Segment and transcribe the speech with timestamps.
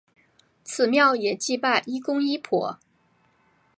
[0.63, 2.79] 此庙也祭拜医公医婆。